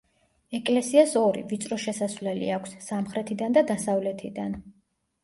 [0.59, 4.57] ეკლესიას ორი, ვიწრო შესასვლელი აქვს: სამხრეთიდან და დასავლეთიდან.